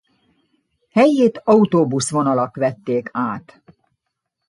[0.91, 3.61] Helyét autóbuszvonalak vették át.